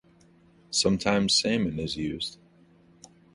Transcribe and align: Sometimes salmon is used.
Sometimes 0.71 1.31
salmon 1.39 1.77
is 1.79 1.95
used. 1.95 2.39